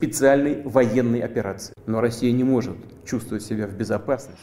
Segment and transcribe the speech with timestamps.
[0.00, 1.74] специальной военной операции.
[1.86, 4.40] Но Россия не может чувствовать себя в безопасности.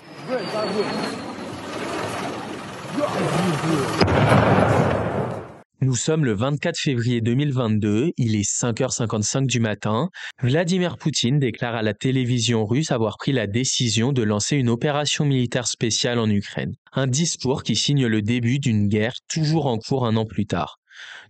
[5.81, 10.09] Nous sommes le 24 février 2022, il est 5h55 du matin.
[10.43, 15.25] Vladimir Poutine déclare à la télévision russe avoir pris la décision de lancer une opération
[15.25, 16.73] militaire spéciale en Ukraine.
[16.93, 20.77] Un discours qui signe le début d'une guerre toujours en cours un an plus tard.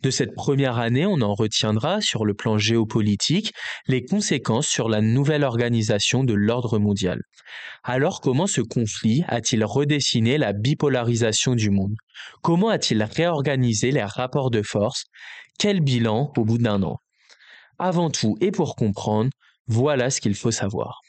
[0.04, 3.54] De cette première année, on en retiendra, sur le plan géopolitique,
[3.88, 7.22] les conséquences sur la nouvelle organisation de l'ordre mondial.
[7.84, 11.96] Alors comment ce conflit a-t-il redessiné la bipolarisation du monde?
[12.42, 15.06] Comment a-t-il réorganisé les rapports de force?
[15.58, 16.98] Quel bilan au bout d'un an?
[17.80, 19.32] Avant tout et pour comprendre,
[19.68, 21.02] voilà ce qu'il faut savoir.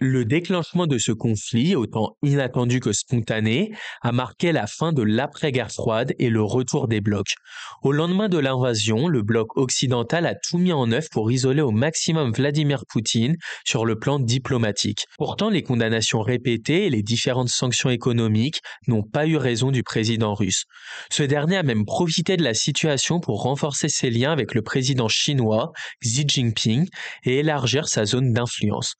[0.00, 5.72] Le déclenchement de ce conflit, autant inattendu que spontané, a marqué la fin de l'après-guerre
[5.72, 7.34] froide et le retour des blocs.
[7.82, 11.72] Au lendemain de l'invasion, le bloc occidental a tout mis en œuvre pour isoler au
[11.72, 15.04] maximum Vladimir Poutine sur le plan diplomatique.
[15.16, 20.34] Pourtant, les condamnations répétées et les différentes sanctions économiques n'ont pas eu raison du président
[20.34, 20.62] russe.
[21.10, 25.08] Ce dernier a même profité de la situation pour renforcer ses liens avec le président
[25.08, 25.72] chinois
[26.04, 26.86] Xi Jinping
[27.24, 28.94] et élargir sa zone d'influence.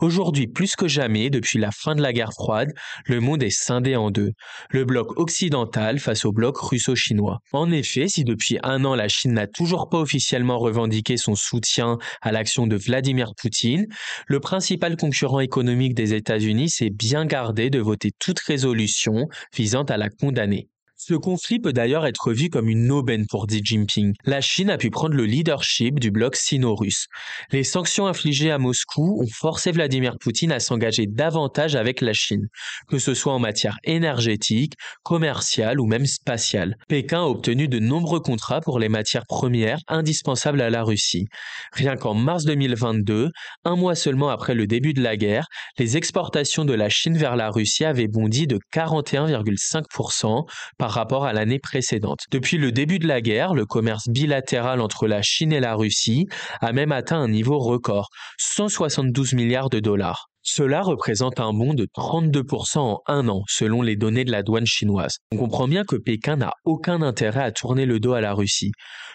[0.00, 2.72] Aujourd'hui, plus que jamais, depuis la fin de la guerre froide,
[3.06, 4.32] le monde est scindé en deux.
[4.70, 7.38] Le bloc occidental face au bloc russo-chinois.
[7.52, 11.98] En effet, si depuis un an la Chine n'a toujours pas officiellement revendiqué son soutien
[12.22, 13.86] à l'action de Vladimir Poutine,
[14.26, 19.96] le principal concurrent économique des États-Unis s'est bien gardé de voter toute résolution visant à
[19.96, 20.68] la condamner.
[21.06, 24.14] Ce conflit peut d'ailleurs être vu comme une aubaine pour Xi Jinping.
[24.24, 27.08] La Chine a pu prendre le leadership du bloc sino-russe.
[27.52, 32.48] Les sanctions infligées à Moscou ont forcé Vladimir Poutine à s'engager davantage avec la Chine,
[32.88, 36.74] que ce soit en matière énergétique, commerciale ou même spatiale.
[36.88, 41.26] Pékin a obtenu de nombreux contrats pour les matières premières indispensables à la Russie.
[41.74, 43.30] Rien qu'en mars 2022,
[43.66, 45.48] un mois seulement après le début de la guerre,
[45.78, 50.48] les exportations de la Chine vers la Russie avaient bondi de 41,5%
[50.78, 52.20] par rapport à l'année précédente.
[52.30, 56.26] Depuis le début de la guerre, le commerce bilatéral entre la Chine et la Russie
[56.60, 60.28] a même atteint un niveau record, 172 milliards de dollars.
[60.46, 64.66] Cela représente un bond de 32% en un an, selon les données de la douane
[64.66, 65.16] chinoise.
[65.32, 68.72] On comprend bien que Pékin n'a aucun intérêt à tourner le dos à la Russie.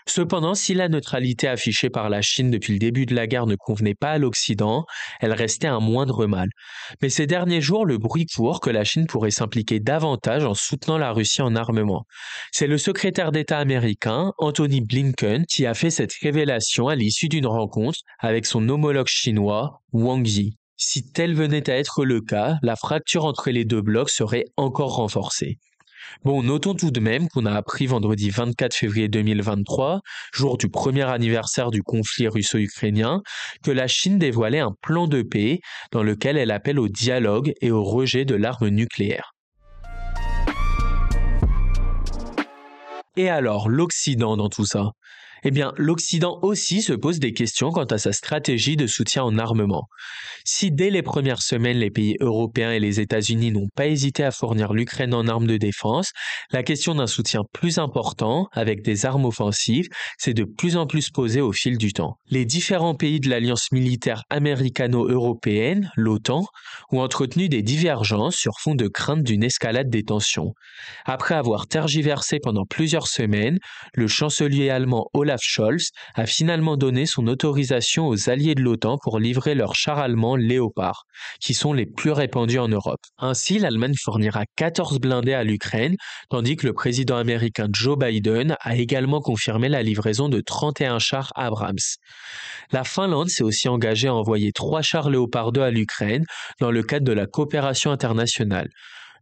[0.08, 3.56] Cependant, si la neutralité affichée par la Chine depuis le début de la guerre ne
[3.56, 4.86] convenait pas à l'Occident,
[5.20, 6.50] elle restait un moindre mal.
[7.04, 10.98] Mais ces derniers jours, le bruit court que la Chine pourrait s'impliquer davantage en soutenant
[10.98, 12.06] la Russie en armement.
[12.52, 17.46] C'est le secrétaire d'État américain, Anthony Blinken, qui a fait cette révélation à l'issue d'une
[17.46, 20.56] rencontre avec son homologue chinois, Wang Yi.
[20.82, 24.96] Si tel venait à être le cas, la fracture entre les deux blocs serait encore
[24.96, 25.58] renforcée.
[26.24, 30.00] Bon, notons tout de même qu'on a appris vendredi 24 février 2023,
[30.34, 33.22] jour du premier anniversaire du conflit russo-ukrainien,
[33.62, 35.60] que la Chine dévoilait un plan de paix
[35.92, 39.34] dans lequel elle appelle au dialogue et au rejet de l'arme nucléaire.
[43.18, 44.92] Et alors, l'Occident dans tout ça?
[45.44, 49.38] Eh bien, l'Occident aussi se pose des questions quant à sa stratégie de soutien en
[49.38, 49.88] armement.
[50.46, 54.32] Si dès les premières semaines, les pays européens et les États-Unis n'ont pas hésité à
[54.32, 56.12] fournir l'Ukraine en armes de défense,
[56.52, 61.10] la question d'un soutien plus important, avec des armes offensives, s'est de plus en plus
[61.10, 62.18] posée au fil du temps.
[62.30, 66.46] Les différents pays de l'alliance militaire américano-européenne, l'OTAN,
[66.92, 70.54] ont entretenu des divergences sur fond de crainte d'une escalade des tensions.
[71.06, 73.60] Après avoir tergiversé pendant plusieurs semaines,
[73.94, 78.98] le chancelier allemand Olaf Olaf Scholz a finalement donné son autorisation aux alliés de l'OTAN
[78.98, 81.04] pour livrer leurs chars allemands Léopard,
[81.40, 83.02] qui sont les plus répandus en Europe.
[83.20, 85.98] Ainsi, l'Allemagne fournira 14 blindés à l'Ukraine,
[86.32, 91.32] tandis que le président américain Joe Biden a également confirmé la livraison de 31 chars
[91.36, 91.78] Abrams.
[92.72, 96.26] La Finlande s'est aussi engagée à envoyer 3 chars Léopard 2 à l'Ukraine
[96.60, 98.70] dans le cadre de la coopération internationale.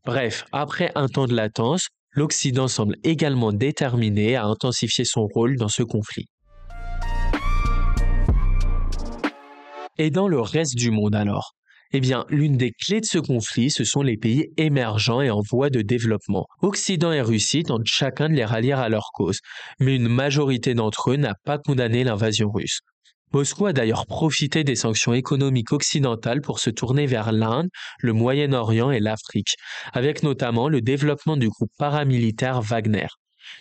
[0.05, 5.67] Bref, après un temps de latence, l'Occident semble également déterminé à intensifier son rôle dans
[5.67, 6.25] ce conflit.
[9.99, 11.53] Et dans le reste du monde alors?
[11.93, 15.41] Eh bien, l'une des clés de ce conflit, ce sont les pays émergents et en
[15.47, 16.47] voie de développement.
[16.63, 19.39] Occident et Russie tentent chacun de les rallier à leur cause,
[19.79, 22.79] mais une majorité d'entre eux n'a pas condamné l'invasion russe.
[23.33, 27.67] Moscou a d'ailleurs profité des sanctions économiques occidentales pour se tourner vers l'Inde,
[27.99, 29.55] le Moyen-Orient et l'Afrique,
[29.93, 33.07] avec notamment le développement du groupe paramilitaire Wagner.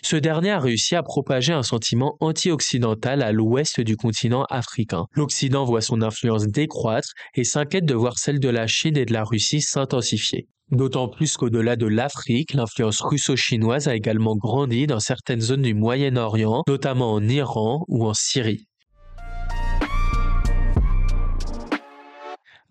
[0.03, 5.05] Ce dernier a réussi à propager un sentiment anti-occidental à l'ouest du continent africain.
[5.13, 9.13] L'Occident voit son influence décroître et s'inquiète de voir celle de la Chine et de
[9.13, 10.47] la Russie s'intensifier.
[10.71, 16.63] D'autant plus qu'au-delà de l'Afrique, l'influence russo-chinoise a également grandi dans certaines zones du Moyen-Orient,
[16.67, 18.67] notamment en Iran ou en Syrie.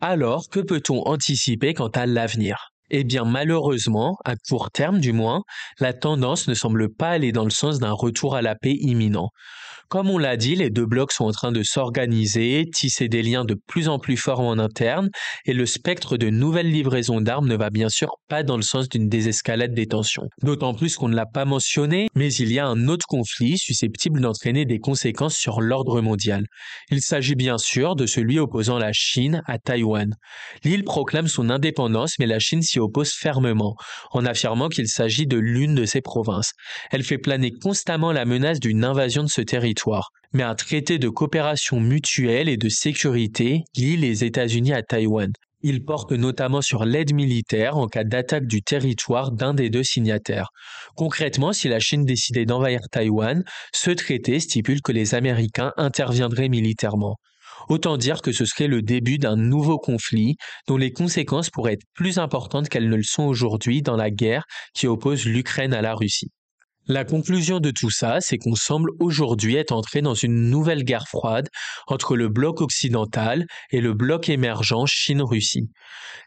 [0.00, 2.72] Alors, que peut-on anticiper quant à l'avenir?
[2.90, 5.42] Eh bien, malheureusement, à court terme du moins,
[5.80, 9.30] la tendance ne semble pas aller dans le sens d'un retour à la paix imminent.
[9.88, 13.44] Comme on l'a dit, les deux blocs sont en train de s'organiser, tisser des liens
[13.44, 15.10] de plus en plus forts en interne,
[15.44, 18.88] et le spectre de nouvelles livraisons d'armes ne va bien sûr pas dans le sens
[18.88, 20.28] d'une désescalade des tensions.
[20.42, 24.20] D'autant plus qu'on ne l'a pas mentionné, mais il y a un autre conflit susceptible
[24.20, 26.46] d'entraîner des conséquences sur l'ordre mondial.
[26.90, 30.16] Il s'agit bien sûr de celui opposant la Chine à Taïwan.
[30.64, 33.76] L'île proclame son indépendance, mais la Chine s'y oppose fermement,
[34.10, 36.54] en affirmant qu'il s'agit de l'une de ses provinces.
[36.90, 39.75] Elle fait planer constamment la menace d'une invasion de ce territoire
[40.32, 45.32] mais un traité de coopération mutuelle et de sécurité lie les États-Unis à Taïwan.
[45.62, 50.50] Il porte notamment sur l'aide militaire en cas d'attaque du territoire d'un des deux signataires.
[50.94, 53.42] Concrètement, si la Chine décidait d'envahir Taïwan,
[53.74, 57.16] ce traité stipule que les Américains interviendraient militairement.
[57.68, 60.36] Autant dire que ce serait le début d'un nouveau conflit
[60.68, 64.44] dont les conséquences pourraient être plus importantes qu'elles ne le sont aujourd'hui dans la guerre
[64.74, 66.30] qui oppose l'Ukraine à la Russie.
[66.88, 71.08] La conclusion de tout ça, c'est qu'on semble aujourd'hui être entré dans une nouvelle guerre
[71.08, 71.48] froide
[71.88, 75.68] entre le bloc occidental et le bloc émergent Chine-Russie.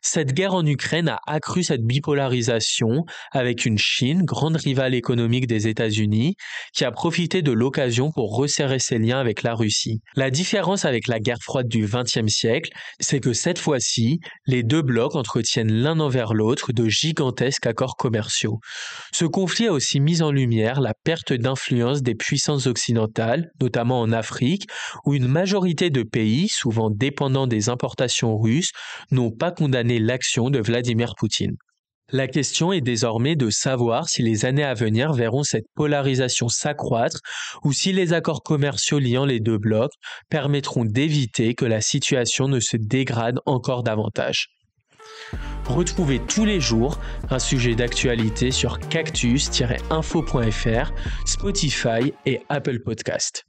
[0.01, 5.67] Cette guerre en Ukraine a accru cette bipolarisation avec une Chine, grande rivale économique des
[5.67, 6.35] États-Unis,
[6.73, 10.01] qui a profité de l'occasion pour resserrer ses liens avec la Russie.
[10.15, 14.81] La différence avec la guerre froide du XXe siècle, c'est que cette fois-ci, les deux
[14.81, 18.59] blocs entretiennent l'un envers l'autre de gigantesques accords commerciaux.
[19.13, 24.67] Ce conflit a aussi mis en la perte d'influence des puissances occidentales, notamment en Afrique,
[25.05, 28.71] où une majorité de pays, souvent dépendants des importations russes,
[29.11, 31.55] n'ont pas condamné l'action de Vladimir Poutine.
[32.11, 37.19] La question est désormais de savoir si les années à venir verront cette polarisation s'accroître
[37.63, 39.93] ou si les accords commerciaux liant les deux blocs
[40.27, 44.47] permettront d'éviter que la situation ne se dégrade encore davantage.
[45.65, 50.91] Retrouvez tous les jours un sujet d'actualité sur cactus-info.fr,
[51.25, 53.48] Spotify et Apple Podcast.